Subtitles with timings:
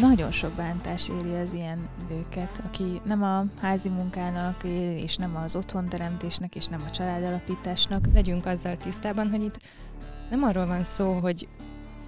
[0.00, 5.36] nagyon sok bántás éri az ilyen nőket, aki nem a házi munkának él, és nem
[5.36, 8.04] az otthonteremtésnek, és nem a családalapításnak.
[8.14, 9.58] Legyünk azzal tisztában, hogy itt
[10.30, 11.48] nem arról van szó, hogy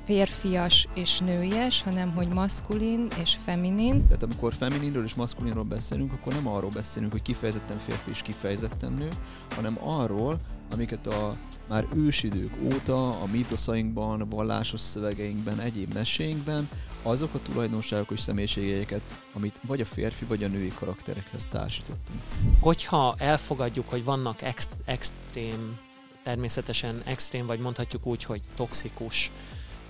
[0.05, 4.05] férfias és nőies, hanem hogy maszkulin és feminin.
[4.05, 8.93] Tehát amikor femininről és maszkulinról beszélünk, akkor nem arról beszélünk, hogy kifejezetten férfi és kifejezetten
[8.93, 9.09] nő,
[9.55, 10.41] hanem arról,
[10.73, 11.37] amiket a
[11.69, 16.69] már ősidők óta a mítoszainkban, a vallásos szövegeinkben, egyéb meséinkben
[17.03, 19.01] azok a tulajdonságok és személyiségeket,
[19.33, 22.19] amit vagy a férfi, vagy a női karakterekhez társítottunk.
[22.61, 25.79] Hogyha elfogadjuk, hogy vannak ex- extrém,
[26.23, 29.31] természetesen extrém, vagy mondhatjuk úgy, hogy toxikus,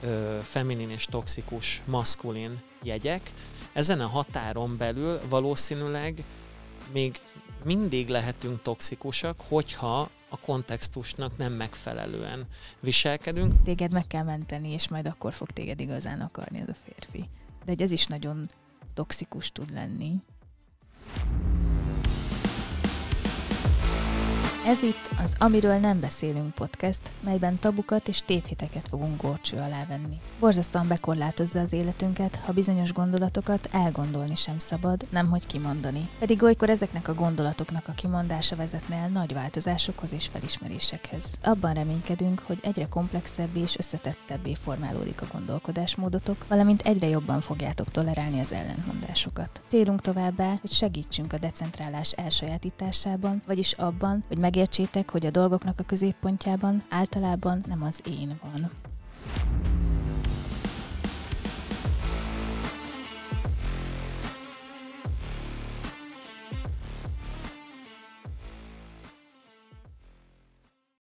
[0.03, 3.33] ö, feminin és toxikus, maszkulin jegyek,
[3.73, 6.25] ezen a határon belül valószínűleg
[6.93, 7.21] még
[7.65, 12.47] mindig lehetünk toxikusak, hogyha a kontextusnak nem megfelelően
[12.81, 13.63] viselkedünk.
[13.63, 17.29] Téged meg kell menteni, és majd akkor fog téged igazán akarni az a férfi.
[17.65, 18.51] De hogy ez is nagyon
[18.95, 20.15] toxikus tud lenni.
[24.67, 30.21] Ez itt az Amiről nem beszélünk podcast, melyben tabukat és tévhiteket fogunk górcső alá venni.
[30.41, 36.09] Borzasztóan bekorlátozza az életünket, ha bizonyos gondolatokat elgondolni sem szabad, nemhogy kimondani.
[36.19, 41.25] Pedig olykor ezeknek a gondolatoknak a kimondása vezetne el nagy változásokhoz és felismerésekhez.
[41.43, 48.41] Abban reménykedünk, hogy egyre komplexebbé és összetettebbé formálódik a gondolkodásmódotok, valamint egyre jobban fogjátok tolerálni
[48.41, 49.63] az ellentmondásokat.
[49.67, 55.83] Célunk továbbá, hogy segítsünk a decentrálás elsajátításában, vagyis abban, hogy megértsétek, hogy a dolgoknak a
[55.83, 58.71] középpontjában általában nem az én van.